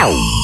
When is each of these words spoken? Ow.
Ow. 0.00 0.37